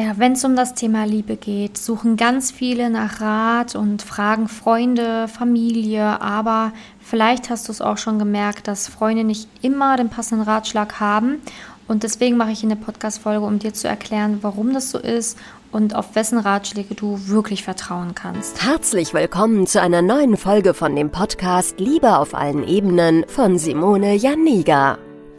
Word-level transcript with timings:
Ja, 0.00 0.14
wenn 0.16 0.32
es 0.32 0.46
um 0.46 0.56
das 0.56 0.72
Thema 0.72 1.04
Liebe 1.04 1.36
geht, 1.36 1.76
suchen 1.76 2.16
ganz 2.16 2.50
viele 2.50 2.88
nach 2.88 3.20
Rat 3.20 3.74
und 3.74 4.00
fragen 4.00 4.48
Freunde, 4.48 5.28
Familie, 5.28 6.22
aber 6.22 6.72
vielleicht 7.00 7.50
hast 7.50 7.68
du 7.68 7.72
es 7.72 7.82
auch 7.82 7.98
schon 7.98 8.18
gemerkt, 8.18 8.66
dass 8.66 8.88
Freunde 8.88 9.24
nicht 9.24 9.46
immer 9.60 9.98
den 9.98 10.08
passenden 10.08 10.48
Ratschlag 10.48 11.00
haben. 11.00 11.42
Und 11.86 12.02
deswegen 12.02 12.38
mache 12.38 12.50
ich 12.52 12.64
eine 12.64 12.76
Podcast-Folge, 12.76 13.44
um 13.44 13.58
dir 13.58 13.74
zu 13.74 13.88
erklären, 13.88 14.38
warum 14.40 14.72
das 14.72 14.90
so 14.90 14.98
ist 14.98 15.36
und 15.70 15.94
auf 15.94 16.14
wessen 16.14 16.38
Ratschläge 16.38 16.94
du 16.94 17.20
wirklich 17.26 17.62
vertrauen 17.62 18.14
kannst. 18.14 18.64
Herzlich 18.64 19.12
willkommen 19.12 19.66
zu 19.66 19.82
einer 19.82 20.00
neuen 20.00 20.38
Folge 20.38 20.72
von 20.72 20.96
dem 20.96 21.10
Podcast 21.10 21.78
Liebe 21.78 22.16
auf 22.16 22.34
allen 22.34 22.66
Ebenen 22.66 23.26
von 23.28 23.58
Simone 23.58 24.14
Janiga. 24.14 24.96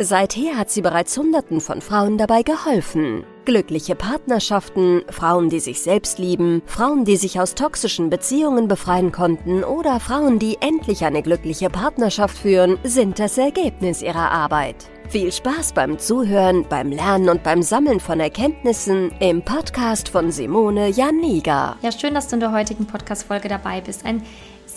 Seither 0.00 0.56
hat 0.56 0.70
sie 0.70 0.82
bereits 0.82 1.16
Hunderten 1.16 1.60
von 1.60 1.80
Frauen 1.80 2.18
dabei 2.18 2.42
geholfen. 2.42 3.24
Glückliche 3.44 3.94
Partnerschaften, 3.94 5.02
Frauen, 5.08 5.50
die 5.50 5.60
sich 5.60 5.82
selbst 5.82 6.18
lieben, 6.18 6.62
Frauen, 6.66 7.04
die 7.04 7.16
sich 7.16 7.38
aus 7.38 7.54
toxischen 7.54 8.10
Beziehungen 8.10 8.66
befreien 8.66 9.12
konnten 9.12 9.62
oder 9.62 10.00
Frauen, 10.00 10.40
die 10.40 10.56
endlich 10.60 11.04
eine 11.04 11.22
glückliche 11.22 11.70
Partnerschaft 11.70 12.36
führen, 12.36 12.78
sind 12.82 13.20
das 13.20 13.38
Ergebnis 13.38 14.02
ihrer 14.02 14.32
Arbeit. 14.32 14.76
Viel 15.10 15.30
Spaß 15.30 15.74
beim 15.74 15.98
Zuhören, 15.98 16.66
beim 16.68 16.90
Lernen 16.90 17.28
und 17.28 17.44
beim 17.44 17.62
Sammeln 17.62 18.00
von 18.00 18.18
Erkenntnissen 18.18 19.12
im 19.20 19.42
Podcast 19.42 20.08
von 20.08 20.32
Simone 20.32 20.88
Janiga. 20.88 21.76
Ja, 21.82 21.92
schön, 21.92 22.14
dass 22.14 22.26
du 22.26 22.36
in 22.36 22.40
der 22.40 22.52
heutigen 22.52 22.86
Podcast-Folge 22.86 23.48
dabei 23.48 23.80
bist. 23.80 24.04
Ein 24.04 24.22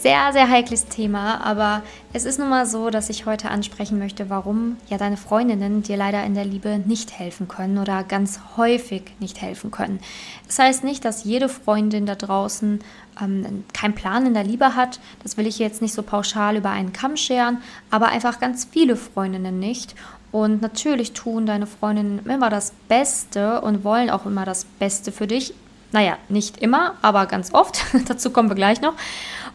sehr, 0.07 0.31
sehr 0.31 0.49
heikles 0.49 0.85
Thema, 0.85 1.43
aber 1.43 1.83
es 2.13 2.23
ist 2.23 2.39
nun 2.39 2.47
mal 2.47 2.65
so, 2.65 2.89
dass 2.89 3.09
ich 3.09 3.25
heute 3.25 3.49
ansprechen 3.49 3.99
möchte, 3.99 4.29
warum 4.29 4.77
ja 4.89 4.97
deine 4.97 5.17
Freundinnen 5.17 5.83
dir 5.83 5.97
leider 5.97 6.23
in 6.23 6.33
der 6.33 6.45
Liebe 6.45 6.79
nicht 6.85 7.19
helfen 7.19 7.49
können 7.49 7.77
oder 7.77 8.05
ganz 8.05 8.39
häufig 8.55 9.03
nicht 9.19 9.41
helfen 9.41 9.69
können. 9.69 9.99
Das 10.45 10.59
heißt 10.59 10.85
nicht, 10.85 11.03
dass 11.03 11.25
jede 11.25 11.49
Freundin 11.49 12.05
da 12.05 12.15
draußen 12.15 12.79
ähm, 13.21 13.65
keinen 13.73 13.95
Plan 13.95 14.25
in 14.25 14.33
der 14.33 14.45
Liebe 14.45 14.75
hat. 14.75 15.01
Das 15.23 15.35
will 15.35 15.45
ich 15.45 15.59
jetzt 15.59 15.81
nicht 15.81 15.93
so 15.93 16.03
pauschal 16.03 16.55
über 16.55 16.69
einen 16.69 16.93
Kamm 16.93 17.17
scheren, 17.17 17.57
aber 17.91 18.07
einfach 18.07 18.39
ganz 18.39 18.63
viele 18.63 18.95
Freundinnen 18.95 19.59
nicht. 19.59 19.93
Und 20.31 20.61
natürlich 20.61 21.11
tun 21.11 21.45
deine 21.45 21.67
Freundinnen 21.67 22.25
immer 22.25 22.49
das 22.49 22.71
Beste 22.87 23.59
und 23.59 23.83
wollen 23.83 24.09
auch 24.09 24.25
immer 24.25 24.45
das 24.45 24.63
Beste 24.63 25.11
für 25.11 25.27
dich. 25.27 25.53
Naja, 25.91 26.17
nicht 26.29 26.59
immer, 26.59 26.95
aber 27.01 27.25
ganz 27.25 27.53
oft. 27.53 27.83
Dazu 28.07 28.29
kommen 28.29 28.49
wir 28.49 28.55
gleich 28.55 28.79
noch 28.79 28.93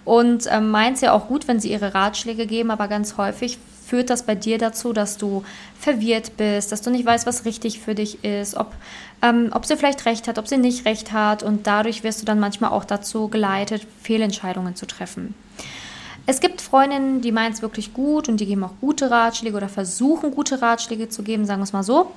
und 0.05 0.47
ähm, 0.51 0.71
meint 0.71 1.01
ja 1.01 1.13
auch 1.13 1.29
gut, 1.29 1.49
wenn 1.49 1.61
sie 1.61 1.71
ihre 1.71 1.95
Ratschläge 1.95 2.47
geben, 2.47 2.71
aber 2.71 2.89
ganz 2.89 3.17
häufig 3.17 3.59
führt 3.87 4.11
das 4.11 4.23
bei 4.23 4.35
dir 4.35 4.59
dazu, 4.59 4.93
dass 4.93 5.19
du 5.19 5.45
verwirrt 5.79 6.37
bist, 6.37 6.73
dass 6.73 6.83
du 6.83 6.91
nicht 6.91 7.05
weißt, 7.05 7.27
was 7.27 7.45
richtig 7.45 7.81
für 7.81 7.95
dich 7.95 8.25
ist, 8.25 8.57
ob, 8.57 8.73
ähm, 9.21 9.51
ob 9.53 9.67
sie 9.67 9.77
vielleicht 9.77 10.07
recht 10.07 10.29
hat, 10.29 10.39
ob 10.39 10.49
sie 10.49 10.57
nicht 10.57 10.87
recht 10.87 11.13
hat 11.13 11.43
und 11.43 11.67
dadurch 11.67 12.03
wirst 12.03 12.23
du 12.23 12.25
dann 12.25 12.41
manchmal 12.41 12.71
auch 12.71 12.85
dazu 12.85 13.29
geleitet, 13.29 13.87
Fehlentscheidungen 14.03 14.77
zu 14.77 14.87
treffen. 14.87 15.35
Es 16.25 16.41
gibt 16.41 16.61
Freundinnen, 16.61 17.21
die 17.21 17.33
meinen 17.33 17.53
es 17.53 17.63
wirklich 17.63 17.93
gut 17.93 18.29
und 18.29 18.39
die 18.39 18.47
geben 18.47 18.65
auch 18.65 18.75
gute 18.81 19.11
Ratschläge 19.11 19.57
oder 19.57 19.69
versuchen 19.69 20.31
gute 20.31 20.63
Ratschläge 20.63 21.09
zu 21.09 21.23
geben, 21.23 21.45
sagen 21.45 21.61
wir 21.61 21.65
es 21.65 21.73
mal 21.73 21.83
so. 21.83 22.13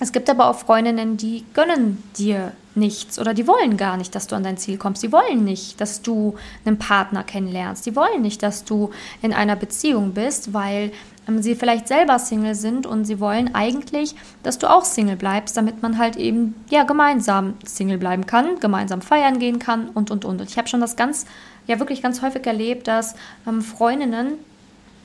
Es 0.00 0.12
gibt 0.12 0.30
aber 0.30 0.48
auch 0.48 0.58
Freundinnen, 0.58 1.16
die 1.16 1.44
gönnen 1.54 2.02
dir 2.16 2.52
nichts 2.78 3.18
oder 3.18 3.34
die 3.34 3.46
wollen 3.46 3.76
gar 3.76 3.96
nicht, 3.96 4.14
dass 4.14 4.26
du 4.26 4.36
an 4.36 4.42
dein 4.42 4.56
Ziel 4.56 4.78
kommst. 4.78 5.02
Die 5.02 5.12
wollen 5.12 5.44
nicht, 5.44 5.80
dass 5.80 6.02
du 6.02 6.36
einen 6.64 6.78
Partner 6.78 7.24
kennenlernst. 7.24 7.86
Die 7.86 7.96
wollen 7.96 8.22
nicht, 8.22 8.42
dass 8.42 8.64
du 8.64 8.90
in 9.22 9.32
einer 9.32 9.56
Beziehung 9.56 10.12
bist, 10.12 10.54
weil 10.54 10.92
ähm, 11.28 11.42
sie 11.42 11.54
vielleicht 11.54 11.88
selber 11.88 12.18
Single 12.18 12.54
sind 12.54 12.86
und 12.86 13.04
sie 13.04 13.20
wollen 13.20 13.54
eigentlich, 13.54 14.14
dass 14.42 14.58
du 14.58 14.70
auch 14.70 14.84
Single 14.84 15.16
bleibst, 15.16 15.56
damit 15.56 15.82
man 15.82 15.98
halt 15.98 16.16
eben 16.16 16.54
ja 16.70 16.84
gemeinsam 16.84 17.54
Single 17.64 17.98
bleiben 17.98 18.26
kann, 18.26 18.58
gemeinsam 18.60 19.02
feiern 19.02 19.38
gehen 19.38 19.58
kann 19.58 19.88
und 19.88 20.10
und 20.10 20.24
und. 20.24 20.40
Und 20.40 20.50
ich 20.50 20.58
habe 20.58 20.68
schon 20.68 20.80
das 20.80 20.96
ganz 20.96 21.26
ja 21.66 21.78
wirklich 21.78 22.02
ganz 22.02 22.22
häufig 22.22 22.46
erlebt, 22.46 22.88
dass 22.88 23.14
ähm, 23.46 23.60
Freundinnen 23.60 24.34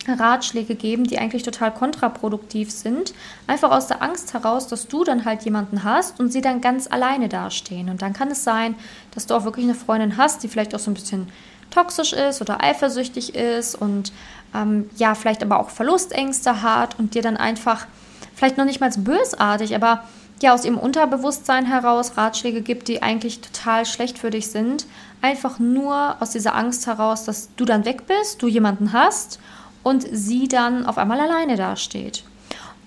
Ratschläge 0.08 0.75
geben, 0.75 1.06
die 1.06 1.18
eigentlich 1.18 1.44
total 1.44 1.74
kontraproduktiv 1.74 2.72
sind. 2.72 3.14
Einfach 3.47 3.72
aus 3.72 3.88
der 3.88 4.02
Angst 4.02 4.34
heraus, 4.34 4.68
dass 4.68 4.88
du 4.88 5.03
dann 5.03 5.25
halt 5.25 5.44
jemanden 5.44 5.84
hast 5.84 6.19
und 6.19 6.31
sie 6.31 6.41
dann 6.41 6.62
ganz 6.62 6.88
alleine 6.91 7.30
dastehen. 7.30 7.90
Und 7.90 8.02
dann 8.02 8.13
kann 8.13 8.30
es 8.30 8.44
sein, 8.44 8.75
dass 9.12 9.25
du 9.25 9.36
auch 9.36 9.46
wirklich 9.46 9.66
eine 9.66 9.75
Freundin 9.75 10.18
hast, 10.18 10.44
die 10.44 10.47
vielleicht 10.47 10.75
auch 10.75 10.80
so 10.80 10.92
ein 10.92 10.96
bisschen 10.96 11.28
toxisch 11.72 12.13
ist 12.13 12.42
oder 12.42 12.63
eifersüchtig 12.63 13.34
ist 13.36 13.75
und 13.75 14.13
ähm, 14.53 14.90
ja, 14.97 15.16
vielleicht 15.16 15.42
aber 15.42 15.59
auch 15.59 15.69
Verlustängste 15.69 16.62
hat 16.62 17.00
und 17.00 17.16
dir 17.16 17.24
dann 17.24 17.38
einfach 17.38 17.88
vielleicht 18.36 18.58
noch 18.58 18.66
nicht 18.66 18.80
mal 18.80 18.92
bösartig, 18.96 19.75
aber 19.75 20.03
ja, 20.42 20.53
aus 20.53 20.66
ihrem 20.66 20.78
Unterbewusstsein 20.78 21.66
heraus 21.66 22.18
Ratschläge 22.18 22.62
gibt, 22.62 22.90
die 22.90 23.02
eigentlich 23.02 23.40
total 23.40 23.86
schlecht 23.86 24.19
für 24.19 24.30
dich 24.30 24.47
sind. 24.47 24.86
Einfach 25.22 25.58
nur 25.58 26.18
aus 26.19 26.31
dieser 26.31 26.53
Angst 26.53 26.86
heraus, 26.86 27.24
dass 27.24 27.50
du 27.56 27.63
dann 27.63 27.86
weg 27.86 28.08
bist, 28.08 28.42
du 28.42 28.47
jemanden 28.47 28.92
hast 28.92 29.40
und 29.83 30.05
sie 30.11 30.47
dann 30.47 30.85
auf 30.85 30.97
einmal 30.97 31.19
alleine 31.19 31.55
dasteht. 31.55 32.23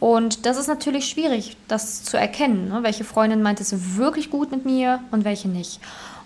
Und 0.00 0.44
das 0.44 0.58
ist 0.58 0.66
natürlich 0.66 1.08
schwierig, 1.08 1.56
das 1.68 2.02
zu 2.04 2.16
erkennen. 2.16 2.68
Ne? 2.68 2.82
Welche 2.82 3.04
Freundin 3.04 3.42
meint 3.42 3.60
es 3.60 3.96
wirklich 3.96 4.30
gut 4.30 4.50
mit 4.50 4.64
mir 4.66 5.00
und 5.10 5.24
welche 5.24 5.48
nicht. 5.48 5.80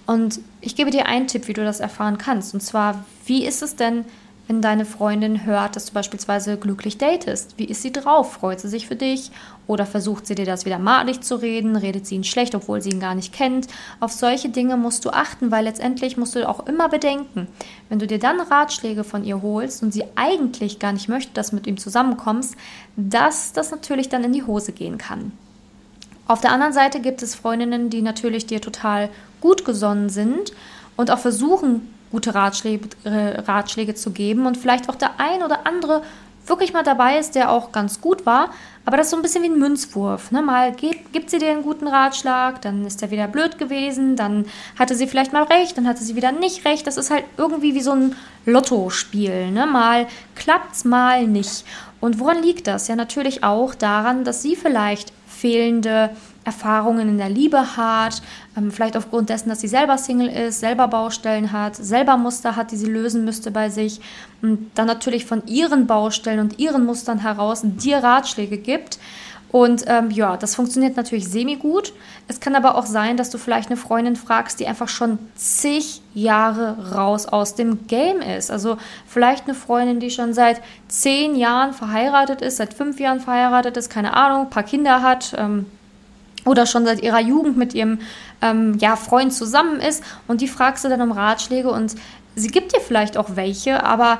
Und 0.06 0.40
ich 0.60 0.74
gebe 0.74 0.90
dir 0.90 1.06
einen 1.06 1.28
Tipp, 1.28 1.46
wie 1.46 1.52
du 1.52 1.64
das 1.64 1.78
erfahren 1.78 2.18
kannst. 2.18 2.52
Und 2.52 2.60
zwar, 2.60 3.04
wie 3.26 3.44
ist 3.44 3.62
es 3.62 3.76
denn, 3.76 4.04
wenn 4.50 4.60
deine 4.60 4.84
Freundin 4.84 5.46
hört, 5.46 5.76
dass 5.76 5.86
du 5.86 5.92
beispielsweise 5.92 6.56
glücklich 6.56 6.98
datest? 6.98 7.54
Wie 7.56 7.66
ist 7.66 7.82
sie 7.82 7.92
drauf? 7.92 8.32
Freut 8.32 8.58
sie 8.58 8.66
sich 8.66 8.88
für 8.88 8.96
dich? 8.96 9.30
Oder 9.68 9.86
versucht 9.86 10.26
sie 10.26 10.34
dir 10.34 10.44
das 10.44 10.64
wieder 10.64 10.80
malig 10.80 11.20
zu 11.20 11.36
reden? 11.36 11.76
Redet 11.76 12.04
sie 12.04 12.16
ihn 12.16 12.24
schlecht, 12.24 12.56
obwohl 12.56 12.80
sie 12.80 12.90
ihn 12.90 12.98
gar 12.98 13.14
nicht 13.14 13.32
kennt? 13.32 13.68
Auf 14.00 14.10
solche 14.10 14.48
Dinge 14.48 14.76
musst 14.76 15.04
du 15.04 15.10
achten, 15.10 15.52
weil 15.52 15.66
letztendlich 15.66 16.16
musst 16.16 16.34
du 16.34 16.48
auch 16.48 16.66
immer 16.66 16.88
bedenken, 16.88 17.46
wenn 17.90 18.00
du 18.00 18.08
dir 18.08 18.18
dann 18.18 18.40
Ratschläge 18.40 19.04
von 19.04 19.22
ihr 19.22 19.40
holst 19.40 19.84
und 19.84 19.92
sie 19.92 20.02
eigentlich 20.16 20.80
gar 20.80 20.94
nicht 20.94 21.08
möchte, 21.08 21.32
dass 21.32 21.50
du 21.50 21.54
mit 21.54 21.68
ihm 21.68 21.76
zusammenkommst, 21.76 22.56
dass 22.96 23.52
das 23.52 23.70
natürlich 23.70 24.08
dann 24.08 24.24
in 24.24 24.32
die 24.32 24.42
Hose 24.42 24.72
gehen 24.72 24.98
kann. 24.98 25.30
Auf 26.26 26.40
der 26.40 26.50
anderen 26.50 26.72
Seite 26.72 26.98
gibt 26.98 27.22
es 27.22 27.36
Freundinnen, 27.36 27.88
die 27.88 28.02
natürlich 28.02 28.46
dir 28.46 28.60
total 28.60 29.10
gut 29.40 29.64
gesonnen 29.64 30.08
sind 30.08 30.52
und 30.96 31.12
auch 31.12 31.20
versuchen, 31.20 31.88
gute 32.10 32.34
Ratschläge, 32.34 32.88
Ratschläge 33.04 33.94
zu 33.94 34.10
geben 34.10 34.46
und 34.46 34.56
vielleicht 34.56 34.88
auch 34.88 34.96
der 34.96 35.18
ein 35.18 35.42
oder 35.42 35.66
andere 35.66 36.02
wirklich 36.46 36.72
mal 36.72 36.82
dabei 36.82 37.18
ist, 37.18 37.34
der 37.34 37.50
auch 37.50 37.72
ganz 37.72 38.00
gut 38.00 38.26
war. 38.26 38.50
Aber 38.84 38.96
das 38.96 39.06
ist 39.06 39.10
so 39.10 39.16
ein 39.16 39.22
bisschen 39.22 39.42
wie 39.42 39.48
ein 39.48 39.58
Münzwurf. 39.58 40.32
Ne? 40.32 40.42
Mal 40.42 40.72
gibt, 40.72 41.12
gibt 41.12 41.30
sie 41.30 41.38
dir 41.38 41.50
einen 41.50 41.62
guten 41.62 41.86
Ratschlag, 41.86 42.60
dann 42.62 42.84
ist 42.84 43.02
er 43.02 43.10
wieder 43.10 43.28
blöd 43.28 43.58
gewesen, 43.58 44.16
dann 44.16 44.46
hatte 44.78 44.94
sie 44.94 45.06
vielleicht 45.06 45.32
mal 45.32 45.44
recht, 45.44 45.76
dann 45.76 45.86
hatte 45.86 46.02
sie 46.02 46.16
wieder 46.16 46.32
nicht 46.32 46.64
recht. 46.64 46.86
Das 46.86 46.96
ist 46.96 47.10
halt 47.10 47.24
irgendwie 47.36 47.74
wie 47.74 47.82
so 47.82 47.92
ein 47.92 48.16
Lottospiel. 48.46 49.50
Ne? 49.50 49.66
Mal 49.66 50.06
klappt's, 50.34 50.84
mal 50.84 51.26
nicht. 51.26 51.64
Und 52.00 52.18
woran 52.18 52.42
liegt 52.42 52.66
das? 52.66 52.88
Ja, 52.88 52.96
natürlich 52.96 53.44
auch 53.44 53.74
daran, 53.74 54.24
dass 54.24 54.42
sie 54.42 54.56
vielleicht 54.56 55.12
fehlende 55.26 56.10
Erfahrungen 56.44 57.08
in 57.08 57.18
der 57.18 57.28
Liebe 57.28 57.76
hat, 57.76 58.22
ähm, 58.56 58.70
vielleicht 58.70 58.96
aufgrund 58.96 59.28
dessen, 59.28 59.48
dass 59.48 59.60
sie 59.60 59.68
selber 59.68 59.98
Single 59.98 60.28
ist, 60.28 60.60
selber 60.60 60.88
Baustellen 60.88 61.52
hat, 61.52 61.76
selber 61.76 62.16
Muster 62.16 62.56
hat, 62.56 62.70
die 62.70 62.76
sie 62.76 62.86
lösen 62.86 63.24
müsste 63.24 63.50
bei 63.50 63.68
sich 63.68 64.00
und 64.42 64.70
dann 64.74 64.86
natürlich 64.86 65.26
von 65.26 65.46
ihren 65.46 65.86
Baustellen 65.86 66.40
und 66.40 66.58
ihren 66.58 66.86
Mustern 66.86 67.18
heraus 67.18 67.60
dir 67.62 67.98
Ratschläge 67.98 68.56
gibt. 68.56 68.98
Und 69.52 69.84
ähm, 69.88 70.12
ja, 70.12 70.36
das 70.36 70.54
funktioniert 70.54 70.96
natürlich 70.96 71.28
semi-gut. 71.28 71.92
Es 72.28 72.38
kann 72.38 72.54
aber 72.54 72.76
auch 72.76 72.86
sein, 72.86 73.16
dass 73.16 73.30
du 73.30 73.38
vielleicht 73.38 73.68
eine 73.68 73.76
Freundin 73.76 74.14
fragst, 74.14 74.60
die 74.60 74.68
einfach 74.68 74.88
schon 74.88 75.18
zig 75.34 76.02
Jahre 76.14 76.94
raus 76.94 77.26
aus 77.26 77.56
dem 77.56 77.88
Game 77.88 78.20
ist. 78.20 78.52
Also 78.52 78.76
vielleicht 79.08 79.46
eine 79.46 79.54
Freundin, 79.54 79.98
die 79.98 80.10
schon 80.10 80.34
seit 80.34 80.62
zehn 80.86 81.34
Jahren 81.34 81.72
verheiratet 81.72 82.42
ist, 82.42 82.58
seit 82.58 82.74
fünf 82.74 83.00
Jahren 83.00 83.18
verheiratet 83.18 83.76
ist, 83.76 83.90
keine 83.90 84.14
Ahnung, 84.14 84.42
ein 84.42 84.50
paar 84.50 84.62
Kinder 84.62 85.02
hat, 85.02 85.34
ähm, 85.36 85.66
oder 86.44 86.66
schon 86.66 86.84
seit 86.84 87.02
ihrer 87.02 87.20
Jugend 87.20 87.56
mit 87.56 87.74
ihrem 87.74 88.00
ähm, 88.42 88.76
ja, 88.78 88.96
Freund 88.96 89.32
zusammen 89.32 89.80
ist 89.80 90.02
und 90.26 90.40
die 90.40 90.48
fragst 90.48 90.84
du 90.84 90.88
dann 90.88 91.02
um 91.02 91.12
Ratschläge 91.12 91.70
und 91.70 91.94
sie 92.34 92.48
gibt 92.48 92.74
dir 92.74 92.80
vielleicht 92.80 93.16
auch 93.16 93.36
welche, 93.36 93.84
aber 93.84 94.18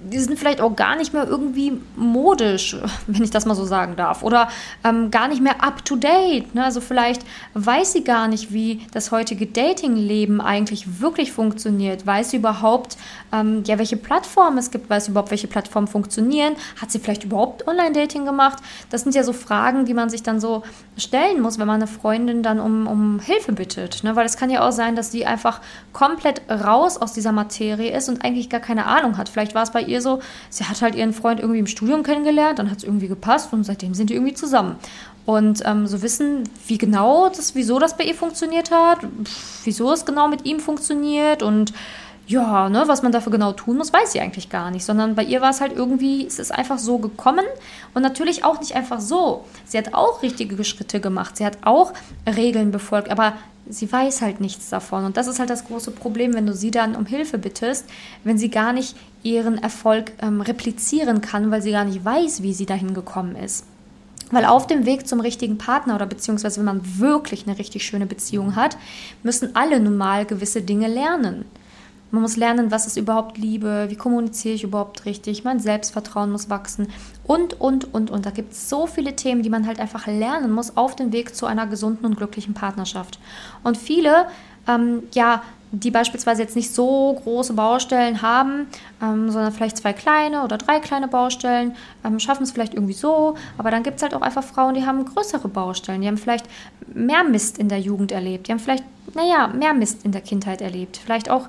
die 0.00 0.18
sind 0.18 0.38
vielleicht 0.38 0.60
auch 0.60 0.74
gar 0.76 0.96
nicht 0.96 1.12
mehr 1.12 1.26
irgendwie 1.26 1.80
modisch, 1.96 2.76
wenn 3.06 3.22
ich 3.22 3.30
das 3.30 3.46
mal 3.46 3.54
so 3.54 3.64
sagen 3.64 3.96
darf, 3.96 4.22
oder 4.22 4.48
ähm, 4.84 5.10
gar 5.10 5.28
nicht 5.28 5.42
mehr 5.42 5.62
up 5.62 5.84
to 5.84 5.96
date. 5.96 6.54
Ne? 6.54 6.64
Also 6.64 6.80
vielleicht 6.80 7.22
weiß 7.54 7.92
sie 7.92 8.04
gar 8.04 8.28
nicht, 8.28 8.52
wie 8.52 8.86
das 8.92 9.10
heutige 9.10 9.46
Dating-Leben 9.46 10.40
eigentlich 10.40 11.00
wirklich 11.00 11.32
funktioniert. 11.32 12.06
Weiß 12.06 12.30
sie 12.30 12.38
überhaupt, 12.38 12.96
ähm, 13.32 13.62
ja, 13.66 13.78
welche 13.78 13.96
Plattformen 13.96 14.58
es 14.58 14.70
gibt, 14.70 14.90
weiß 14.90 15.06
sie 15.06 15.10
überhaupt, 15.12 15.30
welche 15.30 15.48
Plattformen 15.48 15.88
funktionieren? 15.88 16.54
Hat 16.80 16.90
sie 16.90 16.98
vielleicht 16.98 17.24
überhaupt 17.24 17.66
Online-Dating 17.66 18.24
gemacht? 18.24 18.58
Das 18.90 19.02
sind 19.02 19.14
ja 19.14 19.24
so 19.24 19.32
Fragen, 19.32 19.84
die 19.84 19.94
man 19.94 20.10
sich 20.10 20.22
dann 20.22 20.40
so 20.40 20.62
stellen 20.96 21.40
muss, 21.40 21.58
wenn 21.58 21.66
man 21.66 21.76
eine 21.76 21.86
Freundin 21.86 22.42
dann 22.42 22.60
um, 22.60 22.86
um 22.86 23.20
Hilfe 23.20 23.52
bittet. 23.52 24.04
Ne? 24.04 24.16
Weil 24.16 24.26
es 24.26 24.36
kann 24.36 24.50
ja 24.50 24.66
auch 24.66 24.72
sein, 24.72 24.96
dass 24.96 25.10
sie 25.10 25.24
einfach 25.24 25.60
komplett 25.92 26.42
raus 26.50 26.96
aus 26.96 27.12
dieser 27.12 27.32
Materie 27.32 27.96
ist 27.96 28.08
und 28.08 28.24
eigentlich 28.24 28.50
gar 28.50 28.60
keine 28.60 28.86
Ahnung 28.86 29.16
hat. 29.16 29.28
Vielleicht 29.28 29.54
war 29.54 29.62
es 29.62 29.70
bei 29.70 29.81
ihr 29.82 30.00
so, 30.00 30.20
sie 30.50 30.64
hat 30.64 30.82
halt 30.82 30.94
ihren 30.94 31.12
Freund 31.12 31.40
irgendwie 31.40 31.60
im 31.60 31.66
Studium 31.66 32.02
kennengelernt, 32.02 32.58
dann 32.58 32.70
hat 32.70 32.78
es 32.78 32.84
irgendwie 32.84 33.08
gepasst 33.08 33.52
und 33.52 33.64
seitdem 33.64 33.94
sind 33.94 34.10
die 34.10 34.14
irgendwie 34.14 34.34
zusammen. 34.34 34.76
Und 35.24 35.62
ähm, 35.64 35.86
so 35.86 36.02
wissen, 36.02 36.48
wie 36.66 36.78
genau 36.78 37.28
das, 37.28 37.54
wieso 37.54 37.78
das 37.78 37.96
bei 37.96 38.04
ihr 38.04 38.14
funktioniert 38.14 38.70
hat, 38.72 38.98
wieso 39.64 39.92
es 39.92 40.04
genau 40.04 40.28
mit 40.28 40.44
ihm 40.44 40.58
funktioniert 40.58 41.42
und 41.42 41.72
ja, 42.32 42.68
ne, 42.70 42.84
was 42.86 43.02
man 43.02 43.12
dafür 43.12 43.30
genau 43.30 43.52
tun 43.52 43.76
muss, 43.76 43.92
weiß 43.92 44.12
sie 44.12 44.20
eigentlich 44.20 44.48
gar 44.48 44.70
nicht, 44.70 44.84
sondern 44.84 45.14
bei 45.14 45.22
ihr 45.22 45.42
war 45.42 45.50
es 45.50 45.60
halt 45.60 45.72
irgendwie, 45.74 46.26
es 46.26 46.38
ist 46.38 46.50
einfach 46.50 46.78
so 46.78 46.98
gekommen 46.98 47.44
und 47.92 48.02
natürlich 48.02 48.44
auch 48.44 48.58
nicht 48.58 48.74
einfach 48.74 49.00
so. 49.00 49.44
Sie 49.66 49.76
hat 49.76 49.92
auch 49.92 50.22
richtige 50.22 50.64
Schritte 50.64 51.00
gemacht, 51.00 51.36
sie 51.36 51.44
hat 51.44 51.58
auch 51.62 51.92
Regeln 52.26 52.70
befolgt, 52.70 53.10
aber 53.10 53.34
sie 53.68 53.90
weiß 53.90 54.22
halt 54.22 54.40
nichts 54.40 54.70
davon. 54.70 55.04
Und 55.04 55.16
das 55.18 55.26
ist 55.26 55.38
halt 55.38 55.50
das 55.50 55.66
große 55.66 55.90
Problem, 55.90 56.32
wenn 56.34 56.46
du 56.46 56.54
sie 56.54 56.70
dann 56.70 56.96
um 56.96 57.04
Hilfe 57.04 57.36
bittest, 57.38 57.84
wenn 58.24 58.38
sie 58.38 58.50
gar 58.50 58.72
nicht 58.72 58.96
ihren 59.22 59.58
Erfolg 59.58 60.12
ähm, 60.20 60.40
replizieren 60.40 61.20
kann, 61.20 61.50
weil 61.50 61.62
sie 61.62 61.70
gar 61.70 61.84
nicht 61.84 62.04
weiß, 62.04 62.42
wie 62.42 62.54
sie 62.54 62.66
dahin 62.66 62.94
gekommen 62.94 63.36
ist. 63.36 63.66
Weil 64.30 64.46
auf 64.46 64.66
dem 64.66 64.86
Weg 64.86 65.06
zum 65.06 65.20
richtigen 65.20 65.58
Partner 65.58 65.96
oder 65.96 66.06
beziehungsweise 66.06 66.58
wenn 66.58 66.64
man 66.64 66.98
wirklich 66.98 67.46
eine 67.46 67.58
richtig 67.58 67.84
schöne 67.84 68.06
Beziehung 68.06 68.56
hat, 68.56 68.78
müssen 69.22 69.54
alle 69.54 69.78
nun 69.78 69.98
mal 69.98 70.24
gewisse 70.24 70.62
Dinge 70.62 70.88
lernen. 70.88 71.44
Man 72.12 72.20
muss 72.20 72.36
lernen, 72.36 72.70
was 72.70 72.86
ist 72.86 72.98
überhaupt 72.98 73.38
Liebe, 73.38 73.86
wie 73.88 73.96
kommuniziere 73.96 74.54
ich 74.54 74.64
überhaupt 74.64 75.06
richtig, 75.06 75.44
mein 75.44 75.60
Selbstvertrauen 75.60 76.30
muss 76.30 76.50
wachsen 76.50 76.88
und, 77.24 77.58
und, 77.58 77.94
und, 77.94 78.10
und. 78.10 78.26
Da 78.26 78.30
gibt 78.30 78.52
es 78.52 78.68
so 78.68 78.86
viele 78.86 79.16
Themen, 79.16 79.42
die 79.42 79.48
man 79.48 79.66
halt 79.66 79.80
einfach 79.80 80.06
lernen 80.06 80.52
muss 80.52 80.76
auf 80.76 80.94
dem 80.94 81.10
Weg 81.10 81.34
zu 81.34 81.46
einer 81.46 81.66
gesunden 81.66 82.04
und 82.04 82.16
glücklichen 82.16 82.52
Partnerschaft. 82.52 83.18
Und 83.64 83.78
viele, 83.78 84.26
ähm, 84.68 85.04
ja, 85.14 85.42
die 85.70 85.90
beispielsweise 85.90 86.42
jetzt 86.42 86.54
nicht 86.54 86.74
so 86.74 87.18
große 87.24 87.54
Baustellen 87.54 88.20
haben, 88.20 88.66
ähm, 89.02 89.30
sondern 89.30 89.50
vielleicht 89.50 89.78
zwei 89.78 89.94
kleine 89.94 90.42
oder 90.44 90.58
drei 90.58 90.80
kleine 90.80 91.08
Baustellen, 91.08 91.74
ähm, 92.04 92.20
schaffen 92.20 92.42
es 92.42 92.52
vielleicht 92.52 92.74
irgendwie 92.74 92.92
so. 92.92 93.36
Aber 93.56 93.70
dann 93.70 93.82
gibt 93.82 93.96
es 93.96 94.02
halt 94.02 94.12
auch 94.12 94.20
einfach 94.20 94.44
Frauen, 94.44 94.74
die 94.74 94.84
haben 94.84 95.02
größere 95.06 95.48
Baustellen. 95.48 96.02
Die 96.02 96.08
haben 96.08 96.18
vielleicht 96.18 96.44
mehr 96.92 97.24
Mist 97.24 97.56
in 97.56 97.70
der 97.70 97.80
Jugend 97.80 98.12
erlebt. 98.12 98.48
Die 98.48 98.52
haben 98.52 98.58
vielleicht, 98.58 98.84
naja, 99.14 99.48
mehr 99.48 99.72
Mist 99.72 100.04
in 100.04 100.12
der 100.12 100.20
Kindheit 100.20 100.60
erlebt. 100.60 100.98
Vielleicht 101.02 101.30
auch 101.30 101.48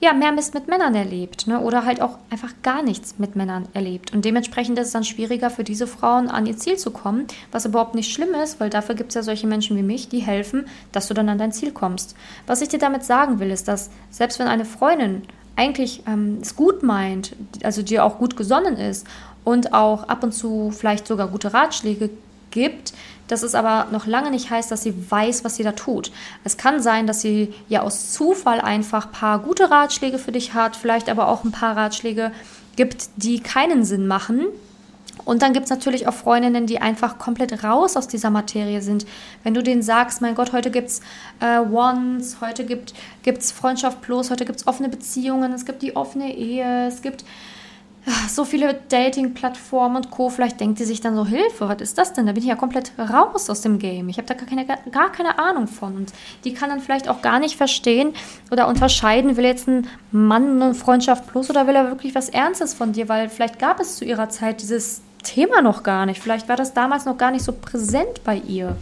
ja, 0.00 0.12
mehr 0.12 0.32
Mist 0.32 0.52
mit 0.54 0.68
Männern 0.68 0.94
erlebt 0.94 1.46
ne? 1.46 1.60
oder 1.60 1.86
halt 1.86 2.02
auch 2.02 2.18
einfach 2.30 2.52
gar 2.62 2.82
nichts 2.82 3.14
mit 3.18 3.34
Männern 3.34 3.66
erlebt. 3.72 4.12
Und 4.12 4.24
dementsprechend 4.24 4.78
ist 4.78 4.88
es 4.88 4.92
dann 4.92 5.04
schwieriger 5.04 5.48
für 5.48 5.64
diese 5.64 5.86
Frauen 5.86 6.28
an 6.28 6.46
ihr 6.46 6.56
Ziel 6.56 6.76
zu 6.76 6.90
kommen, 6.90 7.26
was 7.50 7.64
überhaupt 7.64 7.94
nicht 7.94 8.12
schlimm 8.12 8.34
ist, 8.34 8.60
weil 8.60 8.68
dafür 8.68 8.94
gibt 8.94 9.10
es 9.10 9.14
ja 9.14 9.22
solche 9.22 9.46
Menschen 9.46 9.76
wie 9.76 9.82
mich, 9.82 10.08
die 10.08 10.20
helfen, 10.20 10.66
dass 10.92 11.08
du 11.08 11.14
dann 11.14 11.28
an 11.28 11.38
dein 11.38 11.52
Ziel 11.52 11.72
kommst. 11.72 12.14
Was 12.46 12.60
ich 12.60 12.68
dir 12.68 12.78
damit 12.78 13.04
sagen 13.04 13.38
will, 13.38 13.50
ist, 13.50 13.68
dass 13.68 13.90
selbst 14.10 14.38
wenn 14.38 14.48
eine 14.48 14.66
Freundin 14.66 15.22
eigentlich 15.56 16.02
ähm, 16.06 16.38
es 16.42 16.54
gut 16.56 16.82
meint, 16.82 17.34
also 17.62 17.82
dir 17.82 18.04
auch 18.04 18.18
gut 18.18 18.36
gesonnen 18.36 18.76
ist 18.76 19.06
und 19.44 19.72
auch 19.72 20.08
ab 20.08 20.22
und 20.22 20.32
zu 20.32 20.70
vielleicht 20.70 21.06
sogar 21.06 21.28
gute 21.28 21.54
Ratschläge 21.54 22.10
gibt, 22.56 22.94
dass 23.28 23.42
es 23.42 23.54
aber 23.54 23.88
noch 23.90 24.06
lange 24.06 24.30
nicht 24.30 24.48
heißt, 24.48 24.70
dass 24.70 24.82
sie 24.82 24.94
weiß, 25.10 25.44
was 25.44 25.56
sie 25.56 25.62
da 25.62 25.72
tut. 25.72 26.10
Es 26.42 26.56
kann 26.56 26.80
sein, 26.80 27.06
dass 27.06 27.20
sie 27.20 27.52
ja 27.68 27.82
aus 27.82 28.12
Zufall 28.12 28.62
einfach 28.62 29.06
ein 29.06 29.12
paar 29.12 29.38
gute 29.40 29.70
Ratschläge 29.70 30.18
für 30.18 30.32
dich 30.32 30.54
hat, 30.54 30.74
vielleicht 30.74 31.10
aber 31.10 31.28
auch 31.28 31.44
ein 31.44 31.52
paar 31.52 31.76
Ratschläge 31.76 32.32
gibt, 32.76 33.10
die 33.16 33.40
keinen 33.40 33.84
Sinn 33.84 34.06
machen. 34.06 34.46
Und 35.26 35.42
dann 35.42 35.52
gibt 35.52 35.64
es 35.64 35.70
natürlich 35.70 36.08
auch 36.08 36.14
Freundinnen, 36.14 36.66
die 36.66 36.80
einfach 36.80 37.18
komplett 37.18 37.62
raus 37.62 37.96
aus 37.98 38.08
dieser 38.08 38.30
Materie 38.30 38.80
sind. 38.80 39.06
Wenn 39.42 39.52
du 39.52 39.62
denen 39.62 39.82
sagst, 39.82 40.22
mein 40.22 40.34
Gott, 40.34 40.52
heute 40.52 40.70
gibt 40.70 40.88
es 40.88 41.00
äh, 41.40 41.58
Once, 41.58 42.38
heute 42.40 42.64
gibt 42.64 42.94
es 43.24 43.52
Freundschaft 43.52 44.00
Plus, 44.00 44.30
heute 44.30 44.46
gibt 44.46 44.60
es 44.60 44.66
offene 44.66 44.88
Beziehungen, 44.88 45.52
es 45.52 45.66
gibt 45.66 45.82
die 45.82 45.94
offene 45.94 46.34
Ehe, 46.34 46.86
es 46.86 47.02
gibt 47.02 47.24
so 48.28 48.44
viele 48.44 48.78
Dating-Plattformen 48.88 49.96
und 49.96 50.10
Co. 50.10 50.28
Vielleicht 50.30 50.60
denkt 50.60 50.78
sie 50.78 50.84
sich 50.84 51.00
dann 51.00 51.16
so, 51.16 51.26
Hilfe, 51.26 51.68
was 51.68 51.80
ist 51.80 51.98
das 51.98 52.12
denn? 52.12 52.26
Da 52.26 52.32
bin 52.32 52.42
ich 52.42 52.48
ja 52.48 52.54
komplett 52.54 52.92
raus 52.98 53.50
aus 53.50 53.62
dem 53.62 53.78
Game. 53.78 54.08
Ich 54.08 54.18
habe 54.18 54.28
da 54.28 54.34
gar 54.34 54.46
keine, 54.46 54.64
gar 54.64 55.10
keine 55.10 55.38
Ahnung 55.38 55.66
von. 55.66 55.96
Und 55.96 56.12
die 56.44 56.54
kann 56.54 56.70
dann 56.70 56.80
vielleicht 56.80 57.08
auch 57.08 57.20
gar 57.20 57.40
nicht 57.40 57.56
verstehen 57.56 58.14
oder 58.50 58.68
unterscheiden, 58.68 59.36
will 59.36 59.44
jetzt 59.44 59.66
ein 59.66 59.88
Mann 60.12 60.62
eine 60.62 60.74
Freundschaft 60.74 61.26
plus 61.26 61.50
oder 61.50 61.66
will 61.66 61.74
er 61.74 61.88
wirklich 61.88 62.14
was 62.14 62.28
Ernstes 62.28 62.74
von 62.74 62.92
dir? 62.92 63.08
Weil 63.08 63.28
vielleicht 63.28 63.58
gab 63.58 63.80
es 63.80 63.96
zu 63.96 64.04
ihrer 64.04 64.28
Zeit 64.28 64.62
dieses 64.62 65.00
Thema 65.24 65.60
noch 65.60 65.82
gar 65.82 66.06
nicht. 66.06 66.22
Vielleicht 66.22 66.48
war 66.48 66.56
das 66.56 66.74
damals 66.74 67.04
noch 67.06 67.18
gar 67.18 67.32
nicht 67.32 67.44
so 67.44 67.52
präsent 67.52 68.22
bei 68.24 68.36
ihr. 68.36 68.76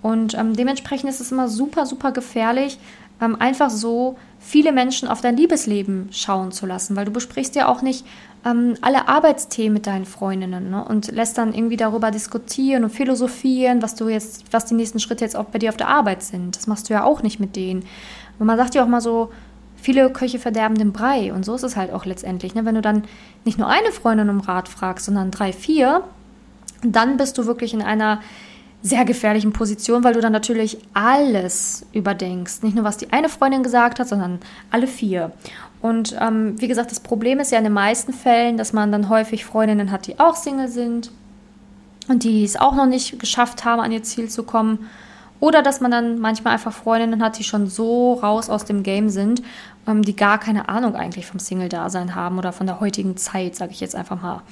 Und 0.00 0.34
ähm, 0.34 0.54
dementsprechend 0.54 1.10
ist 1.10 1.20
es 1.20 1.32
immer 1.32 1.48
super, 1.48 1.86
super 1.86 2.12
gefährlich, 2.12 2.78
ähm, 3.20 3.36
einfach 3.40 3.70
so 3.70 4.16
viele 4.38 4.72
Menschen 4.72 5.08
auf 5.08 5.22
dein 5.22 5.36
Liebesleben 5.36 6.08
schauen 6.12 6.52
zu 6.52 6.66
lassen, 6.66 6.94
weil 6.94 7.06
du 7.06 7.10
besprichst 7.10 7.56
ja 7.56 7.68
auch 7.68 7.82
nicht 7.82 8.04
ähm, 8.44 8.74
alle 8.80 9.08
Arbeitsthemen 9.08 9.72
mit 9.74 9.86
deinen 9.86 10.04
Freundinnen 10.04 10.70
ne? 10.70 10.84
und 10.84 11.10
lässt 11.10 11.38
dann 11.38 11.54
irgendwie 11.54 11.76
darüber 11.76 12.10
diskutieren 12.10 12.84
und 12.84 12.90
philosophieren, 12.90 13.82
was 13.82 13.94
du 13.94 14.08
jetzt, 14.08 14.44
was 14.52 14.66
die 14.66 14.74
nächsten 14.74 15.00
Schritte 15.00 15.24
jetzt 15.24 15.36
auch 15.36 15.46
bei 15.46 15.58
dir 15.58 15.70
auf 15.70 15.76
der 15.76 15.88
Arbeit 15.88 16.22
sind. 16.22 16.56
Das 16.56 16.66
machst 16.66 16.88
du 16.88 16.94
ja 16.94 17.04
auch 17.04 17.22
nicht 17.22 17.40
mit 17.40 17.56
denen. 17.56 17.84
Und 18.38 18.46
man 18.46 18.56
sagt 18.56 18.74
ja 18.74 18.82
auch 18.84 18.88
mal 18.88 19.00
so, 19.00 19.30
viele 19.76 20.10
Köche 20.10 20.38
verderben 20.38 20.76
den 20.76 20.92
Brei 20.92 21.32
und 21.32 21.44
so 21.44 21.54
ist 21.54 21.62
es 21.62 21.76
halt 21.76 21.92
auch 21.92 22.04
letztendlich. 22.04 22.54
Ne? 22.54 22.64
Wenn 22.64 22.74
du 22.74 22.82
dann 22.82 23.04
nicht 23.44 23.58
nur 23.58 23.68
eine 23.68 23.92
Freundin 23.92 24.30
um 24.30 24.40
Rat 24.40 24.68
fragst, 24.68 25.06
sondern 25.06 25.30
drei, 25.30 25.52
vier, 25.52 26.02
dann 26.82 27.16
bist 27.16 27.38
du 27.38 27.46
wirklich 27.46 27.72
in 27.72 27.82
einer 27.82 28.20
sehr 28.84 29.06
gefährlichen 29.06 29.54
Position, 29.54 30.04
weil 30.04 30.12
du 30.12 30.20
dann 30.20 30.32
natürlich 30.32 30.76
alles 30.92 31.86
überdenkst. 31.92 32.62
Nicht 32.62 32.76
nur, 32.76 32.84
was 32.84 32.98
die 32.98 33.10
eine 33.14 33.30
Freundin 33.30 33.62
gesagt 33.62 33.98
hat, 33.98 34.06
sondern 34.06 34.40
alle 34.70 34.86
vier. 34.86 35.32
Und 35.80 36.14
ähm, 36.20 36.60
wie 36.60 36.68
gesagt, 36.68 36.90
das 36.90 37.00
Problem 37.00 37.40
ist 37.40 37.50
ja 37.50 37.56
in 37.56 37.64
den 37.64 37.72
meisten 37.72 38.12
Fällen, 38.12 38.58
dass 38.58 38.74
man 38.74 38.92
dann 38.92 39.08
häufig 39.08 39.46
Freundinnen 39.46 39.90
hat, 39.90 40.06
die 40.06 40.20
auch 40.20 40.36
Single 40.36 40.68
sind 40.68 41.10
und 42.08 42.24
die 42.24 42.44
es 42.44 42.56
auch 42.56 42.74
noch 42.74 42.84
nicht 42.84 43.18
geschafft 43.18 43.64
haben, 43.64 43.80
an 43.80 43.90
ihr 43.90 44.02
Ziel 44.02 44.28
zu 44.28 44.42
kommen. 44.42 44.90
Oder 45.40 45.62
dass 45.62 45.80
man 45.80 45.90
dann 45.90 46.18
manchmal 46.18 46.52
einfach 46.52 46.74
Freundinnen 46.74 47.22
hat, 47.22 47.38
die 47.38 47.44
schon 47.44 47.66
so 47.66 48.14
raus 48.14 48.50
aus 48.50 48.66
dem 48.66 48.82
Game 48.82 49.08
sind, 49.08 49.42
ähm, 49.86 50.02
die 50.02 50.14
gar 50.14 50.38
keine 50.38 50.68
Ahnung 50.68 50.94
eigentlich 50.94 51.24
vom 51.26 51.40
Single-Dasein 51.40 52.14
haben 52.14 52.38
oder 52.38 52.52
von 52.52 52.66
der 52.66 52.80
heutigen 52.80 53.16
Zeit, 53.16 53.56
sage 53.56 53.72
ich 53.72 53.80
jetzt 53.80 53.96
einfach 53.96 54.20
mal. 54.20 54.42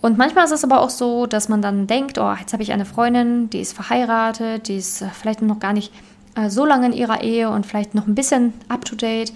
Und 0.00 0.16
manchmal 0.16 0.44
ist 0.44 0.52
es 0.52 0.64
aber 0.64 0.80
auch 0.80 0.90
so, 0.90 1.26
dass 1.26 1.48
man 1.48 1.60
dann 1.60 1.86
denkt, 1.86 2.18
oh, 2.18 2.34
jetzt 2.38 2.52
habe 2.52 2.62
ich 2.62 2.72
eine 2.72 2.86
Freundin, 2.86 3.50
die 3.50 3.60
ist 3.60 3.74
verheiratet, 3.74 4.68
die 4.68 4.76
ist 4.76 5.02
äh, 5.02 5.08
vielleicht 5.12 5.42
noch 5.42 5.60
gar 5.60 5.72
nicht 5.72 5.92
äh, 6.36 6.48
so 6.48 6.64
lange 6.64 6.86
in 6.86 6.92
ihrer 6.92 7.22
Ehe 7.22 7.50
und 7.50 7.66
vielleicht 7.66 7.94
noch 7.94 8.06
ein 8.06 8.14
bisschen 8.14 8.54
up-to-date. 8.68 9.32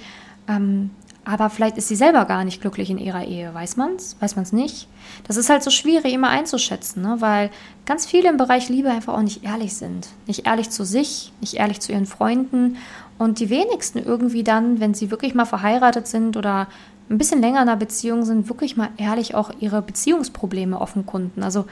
Ähm, 0.49 0.91
aber 1.27 1.49
vielleicht 1.49 1.79
ist 1.79 1.89
sie 1.89 1.97
selber 1.97 2.27
gar 2.27 2.45
nicht 2.45 2.61
glücklich 2.61 2.91
in 2.91 2.99
ihrer 2.99 3.25
Ehe. 3.25 3.53
Weiß 3.55 3.77
man 3.77 3.95
es? 3.97 4.17
Weiß 4.21 4.37
man 4.37 4.43
es 4.43 4.53
nicht? 4.53 4.89
Das 5.27 5.39
ist 5.39 5.49
halt 5.49 5.63
so 5.63 5.71
schwierig 5.71 6.13
immer 6.13 6.29
einzuschätzen, 6.29 7.03
ne? 7.03 7.17
weil 7.21 7.51
ganz 7.87 8.05
viele 8.05 8.29
im 8.29 8.37
Bereich 8.37 8.69
Liebe 8.69 8.91
einfach 8.91 9.15
auch 9.15 9.23
nicht 9.23 9.43
ehrlich 9.43 9.75
sind. 9.75 10.09
Nicht 10.27 10.47
ehrlich 10.47 10.69
zu 10.69 10.85
sich, 10.85 11.33
nicht 11.41 11.55
ehrlich 11.55 11.81
zu 11.81 11.93
ihren 11.93 12.07
Freunden. 12.07 12.77
Und 13.17 13.39
die 13.39 13.49
wenigsten 13.49 13.99
irgendwie 13.99 14.45
dann, 14.45 14.81
wenn 14.81 14.93
sie 14.93 15.11
wirklich 15.11 15.35
mal 15.35 15.47
verheiratet 15.47 16.07
sind 16.07 16.37
oder 16.37 16.67
ein 17.11 17.19
bisschen 17.19 17.41
länger 17.41 17.63
in 17.63 17.69
einer 17.69 17.77
Beziehung 17.77 18.25
sind, 18.25 18.49
wirklich 18.49 18.77
mal 18.77 18.89
ehrlich 18.97 19.35
auch 19.35 19.51
ihre 19.61 19.83
Beziehungsprobleme 19.83 20.81
offenkunden. 20.81 21.43
Also 21.43 21.67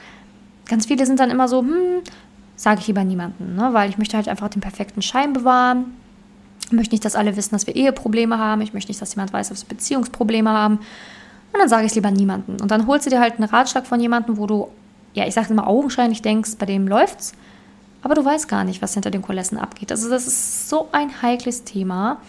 ganz 0.66 0.86
viele 0.86 1.06
sind 1.06 1.20
dann 1.20 1.30
immer 1.30 1.48
so, 1.48 1.60
hm, 1.60 2.02
sage 2.56 2.80
ich 2.80 2.86
lieber 2.86 3.04
niemanden, 3.04 3.56
ne? 3.56 3.70
weil 3.72 3.88
ich 3.88 3.98
möchte 3.98 4.16
halt 4.16 4.28
einfach 4.28 4.48
den 4.48 4.60
perfekten 4.60 5.02
Schein 5.02 5.32
bewahren. 5.32 5.96
Ich 6.66 6.72
möchte 6.72 6.94
nicht, 6.94 7.04
dass 7.04 7.16
alle 7.16 7.36
wissen, 7.36 7.50
dass 7.52 7.66
wir 7.66 7.76
Eheprobleme 7.76 8.38
haben. 8.38 8.60
Ich 8.62 8.72
möchte 8.72 8.90
nicht, 8.90 9.00
dass 9.02 9.14
jemand 9.14 9.32
weiß, 9.32 9.48
dass 9.48 9.64
wir 9.64 9.68
Beziehungsprobleme 9.68 10.50
haben. 10.50 10.76
Und 10.76 11.60
dann 11.60 11.68
sage 11.68 11.84
ich 11.84 11.90
es 11.90 11.94
lieber 11.96 12.10
niemanden. 12.10 12.60
Und 12.60 12.70
dann 12.70 12.86
holst 12.86 13.06
du 13.06 13.10
dir 13.10 13.20
halt 13.20 13.34
einen 13.34 13.44
Ratschlag 13.44 13.86
von 13.86 14.00
jemandem, 14.00 14.38
wo 14.38 14.46
du, 14.46 14.68
ja, 15.12 15.26
ich 15.26 15.34
sage 15.34 15.50
immer 15.50 15.66
augenscheinlich 15.66 16.22
denkst, 16.22 16.52
bei 16.58 16.66
dem 16.66 16.88
läuft's. 16.88 17.34
Aber 18.02 18.14
du 18.14 18.24
weißt 18.24 18.48
gar 18.48 18.64
nicht, 18.64 18.80
was 18.80 18.94
hinter 18.94 19.10
den 19.10 19.22
Kulissen 19.22 19.58
abgeht. 19.58 19.90
Also 19.90 20.08
das 20.08 20.26
ist 20.26 20.68
so 20.68 20.88
ein 20.92 21.22
heikles 21.22 21.64
Thema. 21.64 22.20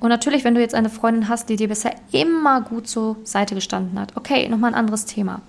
Und 0.00 0.10
natürlich, 0.10 0.44
wenn 0.44 0.54
du 0.54 0.60
jetzt 0.60 0.74
eine 0.74 0.90
Freundin 0.90 1.28
hast, 1.28 1.48
die 1.48 1.56
dir 1.56 1.68
bisher 1.68 1.94
immer 2.12 2.60
gut 2.60 2.88
zur 2.88 3.16
Seite 3.24 3.54
gestanden 3.54 3.98
hat, 3.98 4.16
okay, 4.16 4.48
nochmal 4.48 4.72
ein 4.72 4.78
anderes 4.78 5.06
Thema. 5.06 5.42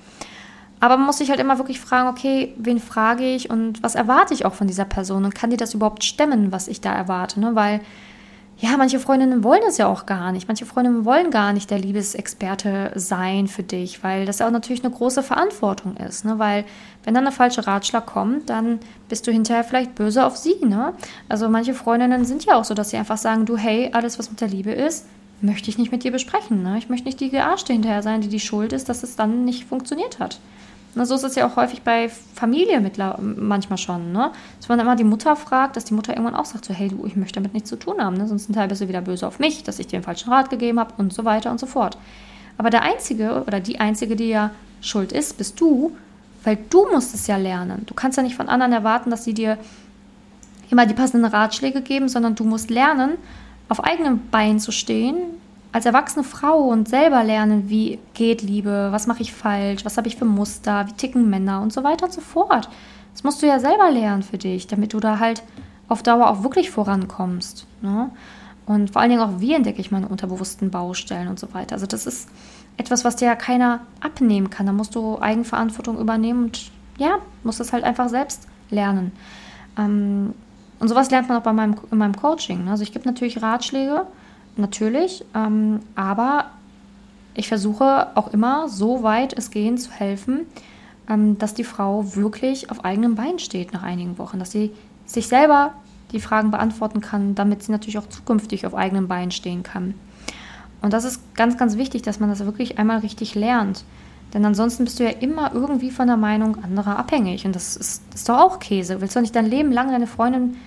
Aber 0.79 0.97
man 0.97 1.05
muss 1.07 1.17
sich 1.17 1.29
halt 1.29 1.39
immer 1.39 1.57
wirklich 1.57 1.79
fragen, 1.79 2.07
okay, 2.07 2.53
wen 2.57 2.79
frage 2.79 3.25
ich 3.25 3.49
und 3.49 3.83
was 3.83 3.95
erwarte 3.95 4.33
ich 4.33 4.45
auch 4.45 4.53
von 4.53 4.67
dieser 4.67 4.85
Person 4.85 5.25
und 5.25 5.35
kann 5.35 5.49
die 5.49 5.57
das 5.57 5.73
überhaupt 5.73 6.03
stemmen, 6.03 6.51
was 6.51 6.67
ich 6.67 6.79
da 6.79 6.93
erwarte? 6.93 7.39
Ne? 7.39 7.53
Weil, 7.53 7.81
ja, 8.61 8.75
manche 8.75 8.99
Freundinnen 8.99 9.45
wollen 9.45 9.61
das 9.65 9.77
ja 9.77 9.87
auch 9.87 10.05
gar 10.05 10.33
nicht. 10.33 10.49
Manche 10.49 10.65
Freundinnen 10.65 11.05
wollen 11.05 11.31
gar 11.31 11.53
nicht 11.53 11.71
der 11.71 11.79
Liebesexperte 11.79 12.91
sein 12.95 13.47
für 13.47 13.63
dich, 13.63 14.03
weil 14.03 14.25
das 14.25 14.39
ja 14.39 14.47
auch 14.47 14.51
natürlich 14.51 14.83
eine 14.83 14.93
große 14.93 15.23
Verantwortung 15.23 15.95
ist. 15.95 16.25
Ne? 16.25 16.39
Weil 16.39 16.65
wenn 17.05 17.13
dann 17.13 17.25
eine 17.25 17.33
falsche 17.33 17.65
Ratschlag 17.65 18.05
kommt, 18.05 18.49
dann 18.49 18.79
bist 19.07 19.25
du 19.25 19.31
hinterher 19.31 19.63
vielleicht 19.63 19.95
böse 19.95 20.25
auf 20.25 20.35
sie. 20.35 20.57
Ne? 20.65 20.93
Also 21.29 21.47
manche 21.47 21.73
Freundinnen 21.73 22.25
sind 22.25 22.43
ja 22.43 22.55
auch 22.55 22.65
so, 22.65 22.73
dass 22.73 22.89
sie 22.89 22.97
einfach 22.97 23.17
sagen, 23.17 23.45
du, 23.45 23.55
hey, 23.55 23.91
alles, 23.93 24.19
was 24.19 24.29
mit 24.29 24.41
der 24.41 24.49
Liebe 24.49 24.71
ist, 24.71 25.05
möchte 25.39 25.69
ich 25.69 25.77
nicht 25.77 25.93
mit 25.93 26.03
dir 26.03 26.11
besprechen. 26.11 26.61
Ne? 26.61 26.77
Ich 26.79 26.89
möchte 26.89 27.05
nicht 27.05 27.21
die 27.21 27.29
Gearschte 27.29 27.71
hinterher 27.71 28.03
sein, 28.03 28.19
die 28.19 28.27
die 28.27 28.41
Schuld 28.41 28.73
ist, 28.73 28.89
dass 28.89 29.03
es 29.03 29.15
dann 29.15 29.45
nicht 29.45 29.63
funktioniert 29.69 30.19
hat. 30.19 30.37
Na, 30.95 31.05
so 31.05 31.15
ist 31.15 31.23
es 31.23 31.35
ja 31.35 31.47
auch 31.47 31.55
häufig 31.55 31.83
bei 31.83 32.09
Familie 32.09 32.81
manchmal 33.35 33.77
schon, 33.77 34.11
ne? 34.11 34.31
Dass 34.57 34.69
man 34.69 34.79
immer 34.79 34.95
die 34.95 35.03
Mutter 35.03 35.35
fragt, 35.35 35.75
dass 35.75 35.85
die 35.85 35.93
Mutter 35.93 36.13
irgendwann 36.13 36.35
auch 36.35 36.45
sagt, 36.45 36.65
so, 36.65 36.73
hey 36.73 36.89
du, 36.89 37.05
ich 37.05 37.15
möchte 37.15 37.35
damit 37.35 37.53
nichts 37.53 37.69
zu 37.69 37.77
tun 37.77 38.03
haben, 38.03 38.17
ne? 38.17 38.27
Sonst 38.27 38.45
sind 38.45 38.55
du 38.55 38.87
wieder 38.87 39.01
böse 39.01 39.27
auf 39.27 39.39
mich, 39.39 39.63
dass 39.63 39.79
ich 39.79 39.87
dir 39.87 39.99
den 39.99 40.03
falschen 40.03 40.31
Rat 40.31 40.49
gegeben 40.49 40.79
habe 40.79 40.93
und 40.97 41.13
so 41.13 41.25
weiter 41.25 41.51
und 41.51 41.59
so 41.59 41.67
fort. 41.67 41.97
Aber 42.57 42.69
der 42.69 42.81
Einzige 42.81 43.43
oder 43.45 43.59
die 43.59 43.79
Einzige, 43.79 44.15
die 44.15 44.29
ja 44.29 44.51
schuld 44.81 45.11
ist, 45.11 45.37
bist 45.37 45.61
du, 45.61 45.95
weil 46.43 46.57
du 46.69 46.87
musst 46.91 47.13
es 47.13 47.27
ja 47.27 47.37
lernen. 47.37 47.83
Du 47.85 47.93
kannst 47.93 48.17
ja 48.17 48.23
nicht 48.23 48.35
von 48.35 48.49
anderen 48.49 48.73
erwarten, 48.73 49.11
dass 49.11 49.23
sie 49.23 49.33
dir 49.33 49.57
immer 50.69 50.85
die 50.85 50.93
passenden 50.93 51.25
Ratschläge 51.25 51.81
geben, 51.81 52.09
sondern 52.09 52.35
du 52.35 52.43
musst 52.43 52.69
lernen, 52.69 53.11
auf 53.69 53.83
eigenem 53.83 54.27
Bein 54.31 54.59
zu 54.59 54.71
stehen, 54.71 55.17
als 55.71 55.85
erwachsene 55.85 56.23
Frau 56.23 56.57
und 56.57 56.89
selber 56.89 57.23
lernen, 57.23 57.69
wie 57.69 57.99
geht 58.13 58.41
Liebe, 58.41 58.89
was 58.91 59.07
mache 59.07 59.21
ich 59.21 59.33
falsch, 59.33 59.85
was 59.85 59.97
habe 59.97 60.07
ich 60.07 60.15
für 60.15 60.25
Muster, 60.25 60.87
wie 60.87 60.93
ticken 60.93 61.29
Männer 61.29 61.61
und 61.61 61.71
so 61.71 61.83
weiter 61.83 62.05
und 62.05 62.13
so 62.13 62.21
fort. 62.21 62.69
Das 63.13 63.23
musst 63.23 63.41
du 63.41 63.47
ja 63.47 63.59
selber 63.59 63.91
lernen 63.91 64.23
für 64.23 64.37
dich, 64.37 64.67
damit 64.67 64.93
du 64.93 64.99
da 64.99 65.19
halt 65.19 65.43
auf 65.87 66.03
Dauer 66.03 66.29
auch 66.29 66.43
wirklich 66.43 66.71
vorankommst. 66.71 67.67
Ne? 67.81 68.09
Und 68.65 68.91
vor 68.91 69.01
allen 69.01 69.09
Dingen 69.09 69.21
auch, 69.21 69.39
wie 69.39 69.53
entdecke 69.53 69.81
ich 69.81 69.91
meine 69.91 70.07
unterbewussten 70.07 70.71
Baustellen 70.71 71.27
und 71.27 71.39
so 71.39 71.53
weiter. 71.53 71.73
Also 71.73 71.87
das 71.87 72.05
ist 72.05 72.29
etwas, 72.77 73.03
was 73.03 73.15
dir 73.15 73.25
ja 73.25 73.35
keiner 73.35 73.81
abnehmen 73.99 74.49
kann. 74.49 74.65
Da 74.65 74.71
musst 74.71 74.95
du 74.95 75.19
Eigenverantwortung 75.19 75.99
übernehmen 75.99 76.45
und 76.45 76.71
ja, 76.97 77.17
musst 77.43 77.59
das 77.59 77.73
halt 77.73 77.83
einfach 77.83 78.09
selbst 78.09 78.47
lernen. 78.69 79.11
Ähm, 79.77 80.33
und 80.79 80.87
sowas 80.87 81.11
lernt 81.11 81.27
man 81.27 81.37
auch 81.37 81.43
bei 81.43 81.53
meinem, 81.53 81.75
in 81.91 81.97
meinem 81.97 82.15
Coaching. 82.15 82.65
Ne? 82.65 82.71
Also 82.71 82.83
ich 82.83 82.93
gebe 82.93 83.05
natürlich 83.05 83.41
Ratschläge, 83.41 84.05
natürlich, 84.59 85.25
ähm, 85.33 85.79
aber 85.95 86.45
ich 87.33 87.47
versuche 87.47 88.07
auch 88.15 88.33
immer, 88.33 88.69
so 88.69 89.03
weit 89.03 89.33
es 89.33 89.51
gehen, 89.51 89.77
zu 89.77 89.91
helfen, 89.91 90.41
ähm, 91.09 91.37
dass 91.37 91.53
die 91.53 91.63
Frau 91.63 92.15
wirklich 92.15 92.69
auf 92.71 92.85
eigenem 92.85 93.15
Bein 93.15 93.39
steht 93.39 93.73
nach 93.73 93.83
einigen 93.83 94.17
Wochen, 94.17 94.39
dass 94.39 94.51
sie 94.51 94.71
sich 95.05 95.27
selber 95.27 95.73
die 96.11 96.19
Fragen 96.19 96.51
beantworten 96.51 97.01
kann, 97.01 97.35
damit 97.35 97.63
sie 97.63 97.71
natürlich 97.71 97.97
auch 97.97 98.09
zukünftig 98.09 98.65
auf 98.65 98.75
eigenem 98.75 99.07
Bein 99.07 99.31
stehen 99.31 99.63
kann. 99.63 99.93
Und 100.81 100.93
das 100.93 101.03
ist 101.03 101.35
ganz, 101.35 101.57
ganz 101.57 101.77
wichtig, 101.77 102.01
dass 102.03 102.19
man 102.19 102.29
das 102.29 102.45
wirklich 102.45 102.79
einmal 102.79 102.99
richtig 102.99 103.35
lernt. 103.35 103.83
Denn 104.33 104.45
ansonsten 104.45 104.83
bist 104.83 104.99
du 104.99 105.03
ja 105.03 105.09
immer 105.09 105.53
irgendwie 105.53 105.91
von 105.91 106.07
der 106.07 106.17
Meinung 106.17 106.63
anderer 106.63 106.97
abhängig. 106.97 107.45
Und 107.45 107.55
das 107.55 107.75
ist, 107.75 108.03
das 108.11 108.21
ist 108.21 108.29
doch 108.29 108.37
auch 108.37 108.59
Käse. 108.59 109.01
Willst 109.01 109.15
du 109.15 109.21
nicht 109.21 109.35
dein 109.35 109.47
Leben 109.47 109.71
lang 109.71 109.91
deine 109.91 110.07
Freundin 110.07 110.57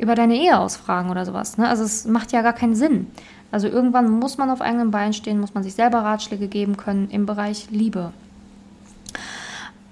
über 0.00 0.14
deine 0.14 0.36
Ehe 0.36 0.58
ausfragen 0.58 1.10
oder 1.10 1.24
sowas. 1.24 1.58
Ne? 1.58 1.68
Also 1.68 1.84
es 1.84 2.06
macht 2.06 2.32
ja 2.32 2.42
gar 2.42 2.52
keinen 2.52 2.74
Sinn. 2.74 3.06
Also 3.50 3.66
irgendwann 3.68 4.10
muss 4.10 4.36
man 4.38 4.50
auf 4.50 4.60
eigenen 4.60 4.90
Beinen 4.90 5.12
stehen, 5.12 5.40
muss 5.40 5.54
man 5.54 5.62
sich 5.62 5.74
selber 5.74 5.98
Ratschläge 5.98 6.48
geben 6.48 6.76
können 6.76 7.08
im 7.10 7.26
Bereich 7.26 7.70
Liebe. 7.70 8.12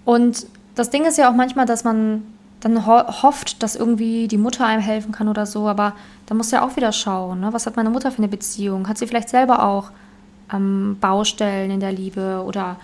Und 0.04 0.46
das 0.75 0.90
Ding 0.90 1.04
ist 1.04 1.18
ja 1.18 1.30
auch 1.30 1.34
manchmal, 1.34 1.66
dass 1.66 1.84
man 1.84 2.22
dann 2.60 2.86
ho 2.86 3.22
hofft, 3.22 3.62
dass 3.62 3.76
irgendwie 3.76 4.28
die 4.28 4.38
Mutter 4.38 4.66
einem 4.66 4.82
helfen 4.82 5.12
kann 5.12 5.28
oder 5.28 5.46
so, 5.46 5.68
aber 5.68 5.94
da 6.26 6.34
muss 6.34 6.50
ja 6.50 6.64
auch 6.64 6.76
wieder 6.76 6.92
schauen, 6.92 7.40
ne? 7.40 7.52
was 7.52 7.66
hat 7.66 7.76
meine 7.76 7.90
Mutter 7.90 8.10
für 8.10 8.18
eine 8.18 8.28
Beziehung? 8.28 8.88
Hat 8.88 8.98
sie 8.98 9.06
vielleicht 9.06 9.28
selber 9.28 9.62
auch 9.62 9.90
ähm, 10.52 10.96
Baustellen 11.00 11.70
in 11.70 11.80
der 11.80 11.92
Liebe 11.92 12.42
oder 12.46 12.76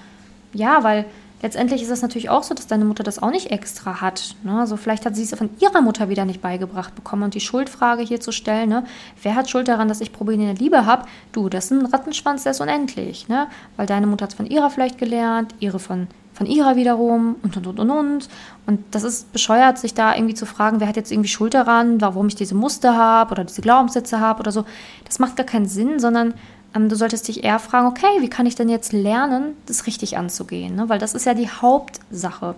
ja, 0.53 0.85
weil 0.85 1.07
letztendlich 1.43 1.83
ist 1.83 1.91
es 1.91 2.03
natürlich 2.03 2.31
auch 2.31 2.43
so, 2.43 2.55
dass 2.55 2.67
deine 2.67 2.85
Mutter 2.85 3.03
das 3.03 3.21
auch 3.21 3.31
nicht 3.31 3.51
extra 3.51 4.01
hat. 4.01 4.37
Ne? 4.45 4.59
Also 4.59 4.77
vielleicht 4.77 5.05
hat 5.05 5.17
sie 5.17 5.25
es 5.25 5.35
von 5.37 5.51
ihrer 5.59 5.83
Mutter 5.83 6.09
wieder 6.09 6.25
nicht 6.25 6.41
beigebracht 6.41 6.95
bekommen. 6.95 7.25
Und 7.25 7.35
die 7.35 7.41
Schuldfrage 7.41 8.03
hier 8.03 8.21
zu 8.21 8.33
stellen, 8.33 8.71
ne? 8.71 8.85
wer 9.23 9.35
hat 9.35 9.51
Schuld 9.51 9.69
daran, 9.69 9.89
dass 9.89 10.01
ich 10.01 10.13
Probleme 10.13 10.45
in 10.45 10.55
der 10.55 10.59
Liebe 10.59 10.87
habe? 10.87 11.05
Du, 11.33 11.49
das 11.49 11.67
ist 11.67 11.73
ein 11.73 11.87
Rattenschwanz, 11.87 12.45
der 12.45 12.53
ist 12.53 12.61
unendlich. 12.61 13.29
Ne? 13.29 13.49
Weil 13.77 13.87
deine 13.87 14.07
Mutter 14.07 14.25
hat 14.25 14.31
es 14.31 14.37
von 14.37 14.47
ihrer 14.47 14.71
vielleicht 14.71 14.99
gelernt, 14.99 15.55
ihre 15.59 15.81
von, 15.81 16.07
von 16.33 16.47
ihrer 16.47 16.77
wiederum 16.77 17.37
und, 17.43 17.57
und, 17.57 17.67
und, 17.67 17.81
und, 17.81 17.91
und. 17.91 18.29
Und 18.67 18.85
das 18.93 19.03
ist 19.03 19.33
bescheuert, 19.33 19.79
sich 19.79 19.95
da 19.95 20.15
irgendwie 20.15 20.35
zu 20.35 20.47
fragen, 20.47 20.79
wer 20.81 20.89
hat 20.89 20.97
jetzt 20.97 21.11
irgendwie 21.11 21.29
Schuld 21.29 21.55
daran, 21.55 22.01
warum 22.01 22.29
ich 22.29 22.37
diese 22.37 22.55
Muster 22.55 22.97
habe 22.97 23.33
oder 23.33 23.45
diese 23.45 23.63
Glaubenssätze 23.63 24.21
habe 24.21 24.41
oder 24.41 24.53
so. 24.53 24.65
Das 25.05 25.19
macht 25.19 25.37
gar 25.37 25.47
keinen 25.47 25.67
Sinn, 25.67 25.99
sondern 25.99 26.35
du 26.75 26.97
solltest 26.97 27.29
dich 27.29 27.45
eher 27.45 27.59
fragen, 27.59 27.87
okay, 27.87 28.21
wie 28.21 28.31
kann 28.31 28.47
ich 28.47 28.55
denn 28.55 28.69
jetzt 28.69 28.93
lernen, 28.93 29.57
das 29.67 29.87
richtig 29.87 30.17
anzugehen? 30.17 30.75
Ne? 30.75 30.89
Weil 30.89 30.99
das 30.99 31.15
ist 31.15 31.27
ja 31.27 31.35
die 31.35 31.49
Hauptsache. 31.49 32.55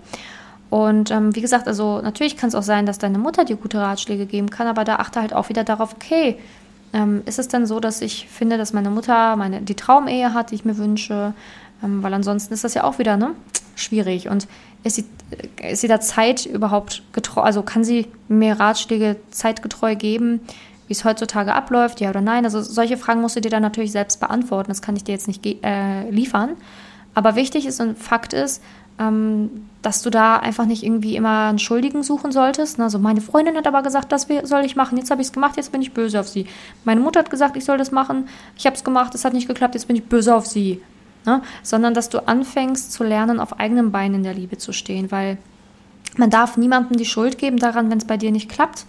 Und 0.71 1.11
ähm, 1.11 1.35
wie 1.35 1.41
gesagt, 1.41 1.69
also 1.69 2.01
natürlich 2.01 2.37
kann 2.37 2.49
es 2.49 2.55
auch 2.55 2.63
sein, 2.63 2.87
dass 2.87 2.99
deine 2.99 3.19
Mutter 3.19 3.45
dir 3.45 3.57
gute 3.57 3.79
Ratschläge 3.79 4.27
geben 4.27 4.51
kann, 4.51 4.67
aber 4.67 4.85
da 4.85 4.97
achte 4.97 5.21
halt 5.21 5.33
auch 5.33 5.49
wieder 5.49 5.63
darauf, 5.63 5.95
okay, 5.95 6.39
ähm, 6.93 7.23
ist 7.27 7.39
es 7.39 7.49
denn 7.49 7.67
so, 7.67 7.81
dass 7.81 8.01
ich 8.01 8.29
finde, 8.29 8.57
dass 8.57 8.73
meine 8.73 8.91
Mutter 8.91 9.37
meine, 9.37 9.63
die 9.63 9.75
Traumehe 9.75 10.33
hat, 10.33 10.51
die 10.51 10.57
ich 10.57 10.65
mir 10.65 10.79
wünsche? 10.79 11.35
Ähm, 11.83 12.03
weil 12.03 12.15
ansonsten 12.15 12.55
ist 12.55 12.65
das 12.65 12.75
ja 12.75 12.85
auch 12.85 12.99
wieder 12.99 13.17
ne, 13.17 13.35
schwierig. 13.75 14.29
Und 14.29 14.49
ist 14.85 14.97
sie, 14.97 15.05
ist 15.63 15.81
sie 15.81 15.89
da 15.89 16.01
Zeit 16.01 16.47
überhaupt 16.47 17.03
getreu, 17.13 17.43
also 17.43 17.63
kann 17.63 17.85
sie 17.85 18.07
mir 18.29 18.59
Ratschläge 18.59 19.17
zeitgetreu 19.31 19.97
geben? 19.97 20.41
Wie 20.87 20.93
es 20.93 21.05
heutzutage 21.05 21.55
abläuft, 21.55 22.01
ja 22.01 22.11
oder 22.11 22.21
nein. 22.21 22.45
Also 22.45 22.61
solche 22.63 22.97
Fragen 22.97 23.21
musst 23.21 23.37
du 23.37 23.41
dir 23.41 23.51
dann 23.51 23.63
natürlich 23.63 23.93
selbst 23.93 24.21
beantworten. 24.21 24.69
Das 24.69 24.83
kann 24.83 24.97
ich 24.97 25.05
dir 25.05 25.13
jetzt 25.13 25.29
nicht 25.29 25.45
äh, 25.47 26.11
liefern. 26.11 26.51
Aber 27.15 27.37
wichtig 27.37 27.67
ist 27.67 27.81
und 27.81 27.99
Fakt 27.99 28.33
ist, 28.33 28.63
ähm, 28.99 29.67
dass 29.83 30.03
du 30.03 30.11
da 30.11 30.37
einfach 30.37 30.67
nicht 30.67 30.83
irgendwie 30.83 31.17
immer 31.17 31.49
einen 31.49 31.59
Schuldigen 31.59 32.03
suchen 32.03 32.33
solltest. 32.33 32.81
Also 32.81 32.99
meine 32.99 33.21
Freundin 33.21 33.57
hat 33.57 33.67
aber 33.67 33.83
gesagt, 33.83 34.13
das 34.13 34.27
soll 34.45 34.65
ich 34.65 34.77
machen. 34.77 34.97
Jetzt 34.99 35.11
habe 35.11 35.21
ich 35.21 35.29
es 35.29 35.33
gemacht, 35.33 35.57
jetzt 35.57 35.73
bin 35.73 35.83
ich 35.83 35.93
böse 35.93 36.21
auf 36.21 36.29
sie. 36.29 36.47
Meine 36.85 37.01
Mutter 37.01 37.21
hat 37.21 37.31
gesagt, 37.31 37.57
ich 37.57 37.65
soll 37.65 37.79
das 37.79 37.91
machen. 37.91 38.29
Ich 38.57 38.67
habe 38.67 38.77
es 38.77 38.85
gemacht, 38.85 39.15
es 39.15 39.25
hat 39.25 39.33
nicht 39.33 39.49
geklappt, 39.49 39.75
jetzt 39.75 39.87
bin 39.87 39.97
ich 39.97 40.05
böse 40.05 40.35
auf 40.35 40.47
sie. 40.47 40.81
Ne? 41.27 41.43
Sondern 41.63 41.95
dass 41.95 42.09
du 42.09 42.27
anfängst 42.27 42.93
zu 42.93 43.05
lernen, 43.05 43.41
auf 43.41 43.59
eigenen 43.59 43.93
Beinen 43.93 44.17
in 44.17 44.23
der 44.23 44.35
Liebe 44.35 44.59
zu 44.59 44.73
stehen, 44.73 45.11
weil 45.11 45.39
man 46.17 46.31
darf 46.31 46.57
niemandem 46.57 46.97
die 46.97 47.07
Schuld 47.07 47.39
geben 47.39 47.59
daran, 47.59 47.91
wenn 47.91 47.99
es 47.99 48.07
bei 48.07 48.17
dir 48.17 48.31
nicht 48.31 48.49
klappt. 48.49 48.87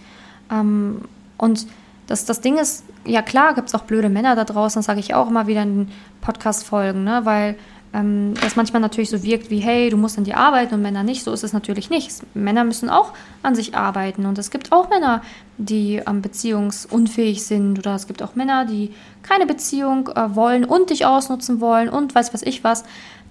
Ähm, 0.52 1.02
und 1.38 1.66
das, 2.08 2.26
das 2.26 2.42
Ding 2.42 2.58
ist, 2.58 2.84
ja 3.06 3.22
klar, 3.22 3.54
gibt 3.56 3.70
es 3.70 3.76
auch 3.76 3.84
blöde 3.84 4.10
Männer 4.10 4.36
da 4.36 4.44
draußen, 4.44 4.80
das 4.80 4.86
sage 4.86 5.00
ich 5.00 5.14
auch 5.14 5.30
immer 5.30 5.48
wieder 5.48 5.64
in 5.64 5.90
Podcast-Folgen, 6.22 7.04
ne? 7.04 7.22
weil 7.24 7.56
ähm, 7.96 8.34
das 8.42 8.56
manchmal 8.56 8.82
natürlich 8.82 9.10
so 9.10 9.24
wirkt 9.24 9.50
wie, 9.50 9.60
hey, 9.60 9.90
du 9.90 9.98
musst 9.98 10.18
an 10.18 10.26
dir 10.26 10.38
arbeiten 10.38 10.76
und 10.76 10.82
Männer 10.82 11.04
nicht. 11.04 11.24
So 11.24 11.32
ist 11.32 11.44
es 11.44 11.54
natürlich 11.54 11.90
nicht. 11.90 12.12
Männer 12.36 12.64
müssen 12.66 12.90
auch 12.90 13.14
an 13.42 13.56
sich 13.56 13.76
arbeiten 13.76 14.26
und 14.26 14.38
es 14.38 14.52
gibt 14.52 14.72
auch 14.72 14.90
Männer, 14.90 15.22
die 15.58 16.02
ähm, 16.06 16.22
beziehungsunfähig 16.22 17.46
sind 17.46 17.80
oder 17.80 17.96
es 17.96 18.08
gibt 18.08 18.22
auch 18.22 18.36
Männer, 18.36 18.66
die 18.66 18.94
keine 19.24 19.46
Beziehung 19.46 20.10
äh, 20.10 20.36
wollen 20.36 20.66
und 20.66 20.90
dich 20.90 21.06
ausnutzen 21.06 21.62
wollen 21.62 21.88
und 21.90 22.14
weiß 22.14 22.34
was 22.34 22.44
ich 22.44 22.64
was. 22.64 22.84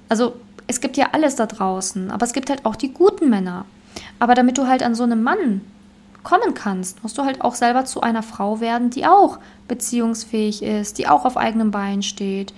Also 0.09 0.35
es 0.67 0.81
gibt 0.81 0.97
ja 0.97 1.09
alles 1.13 1.37
da 1.37 1.47
draußen, 1.47 2.11
aber 2.11 2.25
es 2.25 2.33
gibt 2.33 2.49
halt 2.49 2.65
auch 2.65 2.77
die 2.77 2.93
guten 2.93 3.29
Männer. 3.29 3.67
Aber 4.19 4.35
damit 4.35 4.57
du 4.57 4.67
halt 4.67 4.83
an 4.83 4.95
so 4.95 5.03
einem 5.03 5.23
Mann 5.23 5.61
kommen 6.25 6.55
kannst, 6.55 7.03
musst 7.03 7.17
du 7.17 7.25
halt 7.25 7.43
auch 7.43 7.55
selber 7.55 7.85
zu 7.85 8.01
einer 8.01 8.23
Frau 8.23 8.61
werden, 8.61 8.91
die 8.91 9.07
auch 9.07 9.39
beziehungsfähig 9.69 10.63
ist, 10.63 10.99
die 10.99 11.07
auch 11.07 11.25
auf 11.25 11.37
eigenem 11.37 11.71
Bein 11.71 12.03
steht, 12.03 12.53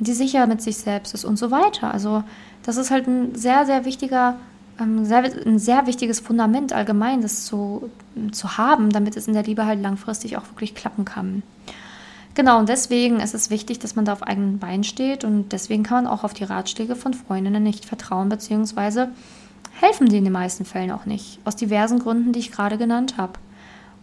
die 0.00 0.12
sicher 0.12 0.46
mit 0.46 0.62
sich 0.62 0.78
selbst 0.78 1.14
ist 1.14 1.24
und 1.24 1.38
so 1.38 1.50
weiter. 1.50 1.92
Also 1.92 2.24
das 2.64 2.76
ist 2.76 2.90
halt 2.90 3.06
ein 3.06 3.34
sehr, 3.34 3.66
sehr 3.66 3.84
wichtiger, 3.84 4.36
ähm, 4.80 5.04
sehr, 5.04 5.24
ein 5.46 5.58
sehr 5.58 5.86
wichtiges 5.86 6.18
Fundament 6.18 6.72
allgemein, 6.72 7.20
das 7.20 7.44
zu, 7.44 7.90
zu 8.32 8.56
haben, 8.56 8.90
damit 8.90 9.16
es 9.16 9.28
in 9.28 9.34
der 9.34 9.44
Liebe 9.44 9.66
halt 9.66 9.80
langfristig 9.80 10.36
auch 10.36 10.46
wirklich 10.48 10.74
klappen 10.74 11.04
kann. 11.04 11.42
Genau, 12.34 12.58
und 12.58 12.68
deswegen 12.68 13.20
ist 13.20 13.34
es 13.34 13.50
wichtig, 13.50 13.80
dass 13.80 13.96
man 13.96 14.04
da 14.04 14.12
auf 14.12 14.22
eigenen 14.22 14.58
Beinen 14.58 14.84
steht 14.84 15.24
und 15.24 15.50
deswegen 15.52 15.82
kann 15.82 16.04
man 16.04 16.12
auch 16.12 16.24
auf 16.24 16.32
die 16.32 16.44
Ratschläge 16.44 16.96
von 16.96 17.12
Freundinnen 17.12 17.62
nicht 17.62 17.84
vertrauen, 17.84 18.28
beziehungsweise 18.28 19.10
helfen 19.80 20.08
die 20.08 20.18
in 20.18 20.24
den 20.24 20.32
meisten 20.32 20.64
Fällen 20.64 20.90
auch 20.90 21.06
nicht. 21.06 21.38
Aus 21.44 21.56
diversen 21.56 21.98
Gründen, 21.98 22.32
die 22.32 22.40
ich 22.40 22.52
gerade 22.52 22.78
genannt 22.78 23.14
habe. 23.16 23.32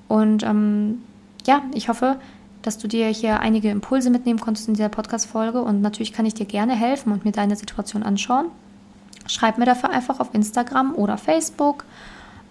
Und 0.07 0.43
ähm, 0.43 1.03
ja, 1.45 1.61
ich 1.73 1.89
hoffe, 1.89 2.17
dass 2.61 2.77
du 2.77 2.87
dir 2.87 3.07
hier 3.07 3.39
einige 3.39 3.69
Impulse 3.69 4.09
mitnehmen 4.09 4.39
konntest 4.39 4.67
in 4.67 4.73
dieser 4.73 4.89
Podcast-Folge. 4.89 5.61
Und 5.61 5.81
natürlich 5.81 6.13
kann 6.13 6.25
ich 6.25 6.33
dir 6.33 6.45
gerne 6.45 6.75
helfen 6.75 7.11
und 7.11 7.25
mir 7.25 7.31
deine 7.31 7.55
Situation 7.55 8.03
anschauen. 8.03 8.47
Schreib 9.27 9.57
mir 9.57 9.65
dafür 9.65 9.89
einfach 9.89 10.19
auf 10.19 10.33
Instagram 10.33 10.95
oder 10.95 11.17
Facebook. 11.17 11.85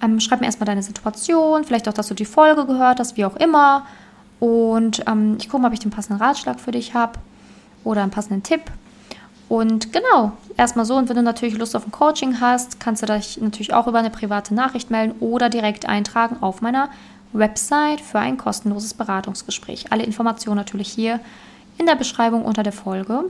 Ähm, 0.02 0.20
schreib 0.20 0.40
mir 0.40 0.46
erstmal 0.46 0.66
deine 0.66 0.82
Situation, 0.82 1.64
vielleicht 1.64 1.88
auch, 1.88 1.94
dass 1.94 2.08
du 2.08 2.14
die 2.14 2.26
Folge 2.26 2.66
gehört 2.66 3.00
hast, 3.00 3.16
wie 3.16 3.24
auch 3.24 3.36
immer. 3.36 3.86
Und 4.40 5.02
ähm, 5.06 5.36
ich 5.40 5.48
gucke 5.48 5.62
mal, 5.62 5.68
ob 5.68 5.74
ich 5.74 5.80
den 5.80 5.90
passenden 5.90 6.22
Ratschlag 6.22 6.60
für 6.60 6.72
dich 6.72 6.94
habe 6.94 7.18
oder 7.82 8.02
einen 8.02 8.10
passenden 8.10 8.42
Tipp. 8.42 8.62
Und 9.48 9.92
genau, 9.92 10.32
erstmal 10.56 10.84
so. 10.84 10.96
Und 10.96 11.08
wenn 11.08 11.16
du 11.16 11.22
natürlich 11.22 11.56
Lust 11.56 11.76
auf 11.76 11.86
ein 11.86 11.92
Coaching 11.92 12.40
hast, 12.40 12.80
kannst 12.80 13.02
du 13.02 13.06
dich 13.06 13.40
natürlich 13.40 13.74
auch 13.74 13.86
über 13.86 13.98
eine 13.98 14.10
private 14.10 14.54
Nachricht 14.54 14.90
melden 14.90 15.14
oder 15.20 15.48
direkt 15.48 15.88
eintragen 15.88 16.36
auf 16.40 16.62
meiner 16.62 16.88
Website 17.32 18.00
für 18.00 18.18
ein 18.18 18.38
kostenloses 18.38 18.94
Beratungsgespräch. 18.94 19.92
Alle 19.92 20.04
Informationen 20.04 20.56
natürlich 20.56 20.88
hier 20.88 21.20
in 21.78 21.86
der 21.86 21.94
Beschreibung 21.94 22.44
unter 22.44 22.62
der 22.62 22.72
Folge. 22.72 23.24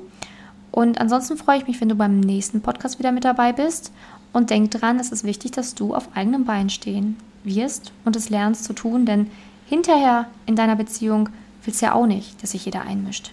Und 0.70 1.00
ansonsten 1.00 1.37
freue 1.37 1.58
ich 1.58 1.66
mich, 1.66 1.80
wenn 1.80 1.88
du 1.88 1.94
beim 1.94 2.20
nächsten 2.20 2.61
Podcast 2.61 2.99
wieder 2.99 3.12
mit 3.12 3.25
dabei 3.25 3.52
bist. 3.52 3.92
Und 4.32 4.50
denk 4.50 4.70
dran, 4.70 5.00
es 5.00 5.12
ist 5.12 5.25
wichtig, 5.25 5.52
dass 5.52 5.75
du 5.75 5.94
auf 5.94 6.08
eigenem 6.14 6.44
Bein 6.44 6.68
stehen 6.70 7.16
wirst 7.44 7.92
und 8.04 8.16
es 8.16 8.28
lernst 8.28 8.64
zu 8.64 8.73
tun, 8.73 9.06
denn 9.06 9.30
hinterher 9.66 10.26
in 10.46 10.56
deiner 10.56 10.76
Beziehung 10.76 11.28
willst 11.64 11.80
du 11.80 11.87
ja 11.87 11.94
auch 11.94 12.06
nicht, 12.06 12.42
dass 12.42 12.50
sich 12.50 12.64
jeder 12.64 12.82
einmischt. 12.82 13.32